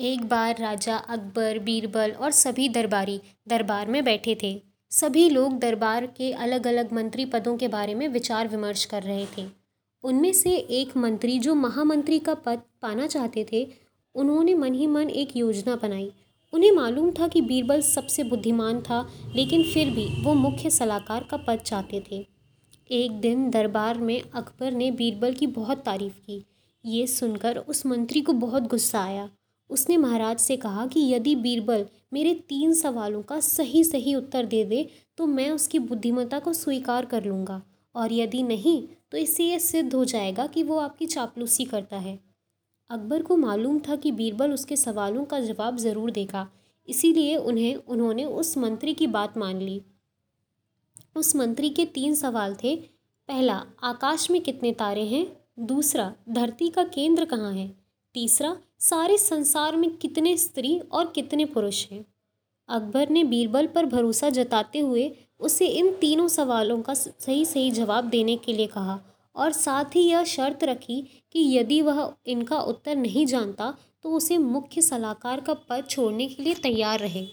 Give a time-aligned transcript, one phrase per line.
[0.00, 6.06] एक बार राजा अकबर, बीरबल और सभी दरबारी दरबार में बैठे थे। सभी लोग दरबार
[6.06, 9.46] के अलग अलग मंत्री पदों के बारे में विचार विमर्श कर रहे थे।
[10.02, 13.68] उनमें से एक मंत्री जो महामंत्री का पद पाना चाहते थे,
[14.14, 16.12] उन्होंने मन ही मन एक योजना बनाई।
[16.52, 21.36] उन्हें मालूम था कि बीरबल सबसे बुद्धिमान था, लेकिन फिर भी वो मुख्य सलाहकार का
[21.36, 22.26] पद चाहते थे।
[22.90, 26.46] एक दिन दरबार में अकबर ने बीरबल की बहुत तारीफ़ की।
[26.84, 29.30] ये सुनकर उस मंत्री को बहुत गुस्सा आया।
[29.70, 34.64] उसने महाराज से कहा कि यदि बीरबल मेरे तीन सवालों का सही सही उत्तर दे
[34.64, 34.88] दे
[35.18, 37.60] तो मैं उसकी बुद्धिमत्ता को स्वीकार कर लूँगा।
[37.94, 42.18] और यदि नहीं तो इससे यह सिद्ध हो जाएगा कि वो आपकी चापलूसी करता है।
[42.90, 46.46] अकबर को मालूम था कि बीरबल उसके सवालों का जवाब ज़रूर देगा,
[46.88, 49.80] इसीलिए उन्हें, उन्होंने उस मंत्री की बात मान ली।
[51.16, 55.26] उस मंत्री के तीन सवाल थे। पहला, आकाश में कितने तारे हैं?
[55.60, 57.70] दूसरा, धरती का केंद्र कहाँ है?
[58.14, 62.04] तीसरा, सारे संसार में कितने स्त्री और कितने पुरुष हैं?
[62.68, 68.04] अकबर ने बीरबल पर भरोसा जताते हुए उसे इन तीनों सवालों का सही सही जवाब
[68.04, 68.98] देने के लिए कहा
[69.36, 71.00] और साथ ही यह शर्त रखी
[71.32, 76.42] कि यदि वह इनका उत्तर नहीं जानता तो उसे मुख्य सलाहकार का पद छोड़ने के
[76.42, 77.26] लिए तैयार रहे।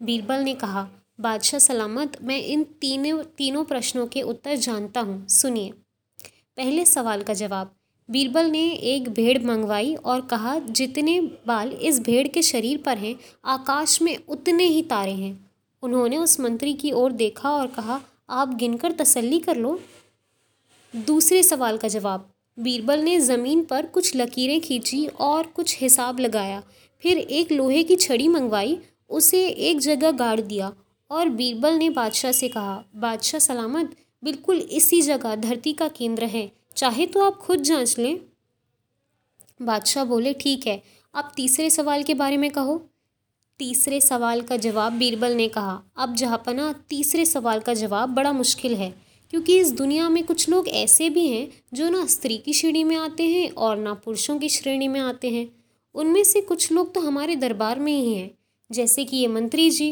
[0.00, 0.88] बीरबल ने कहा,
[1.20, 5.70] बादशाह सलामत, मैं इन तीनों तीनों प्रश्नों के उत्तर जानता हूँ। सुनिए।
[6.56, 7.74] पहले सवाल का जवाब
[8.10, 13.14] बीरबल ने एक भेड़ मंगवाई और कहा, जितने बाल इस भेड़ के शरीर पर हैं,
[13.44, 15.50] आकाश में उतने ही तारे हैं।
[15.82, 19.80] उन्होंने उस मंत्री की ओर देखा और कहा, आप गिनकर तसल्ली कर लो।
[20.96, 26.62] दूसरे सवाल का जवाब, बीरबल ने ज़मीन पर कुछ लकीरें खींची और कुछ हिसाब लगाया।
[27.02, 28.78] फिर एक लोहे की छड़ी मंगवाई,
[29.10, 30.72] उसे एक जगह गाड़ दिया
[31.10, 36.50] और बीरबल ने बादशाह से कहा, बादशाह सलामत, बिल्कुल इसी जगह धरती का केंद्र है।
[36.76, 38.18] चाहे तो आप खुद जाँच लें।
[39.60, 40.82] बादशाह बोले, ठीक है,
[41.14, 42.76] आप तीसरे सवाल के बारे में कहो।
[43.60, 48.74] तीसरे सवाल का जवाब बीरबल ने कहा, अब जहाँपना, तीसरे सवाल का जवाब बड़ा मुश्किल
[48.74, 48.94] है,
[49.30, 52.96] क्योंकि इस दुनिया में कुछ लोग ऐसे भी हैं, जो ना स्त्री की श्रेणी में
[52.96, 55.48] आते हैं और ना पुरुषों की श्रेणी में आते हैं।
[55.94, 58.30] उनमें से कुछ लोग तो हमारे दरबार में ही हैं,
[58.70, 59.90] जैसे कि ये मंत्री जी।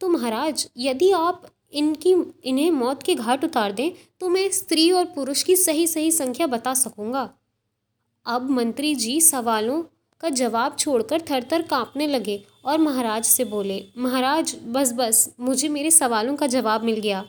[0.00, 2.14] तो महाराज, यदि आप इनकी,
[2.44, 3.90] इन्हें मौत के घाट उतार दें
[4.20, 7.28] तो मैं स्त्री और पुरुष की सही सही संख्या बता सकूँगा।
[8.26, 9.82] अब मंत्री जी सवालों
[10.20, 15.68] का जवाब छोड़कर थर थर काँपने लगे और महाराज से बोले, महाराज, बस बस, मुझे
[15.68, 17.24] मेरे सवालों का जवाब मिल गया।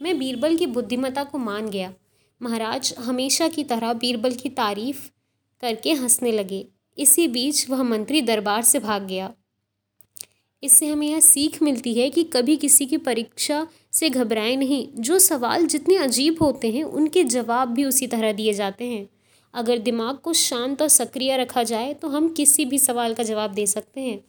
[0.00, 1.92] मैं बीरबल की बुद्धिमत्ता को मान गया
[2.40, 5.08] महाराज हमेशा की तरह बीरबल की तारीफ़
[5.62, 6.66] करके हंसने लगे।
[6.98, 9.32] इसी बीच वह मंत्री दरबार से भाग गया।
[10.62, 15.18] इससे हमें यह सीख मिलती है कि कभी किसी की परीक्षा से घबराएँ नहीं। जो
[15.18, 19.08] सवाल जितने अजीब होते हैं, उनके जवाब भी उसी तरह दिए जाते हैं।
[19.54, 23.52] अगर दिमाग को शांत और सक्रिय रखा जाए तो हम किसी भी सवाल का जवाब
[23.52, 24.20] दे सकते हैं।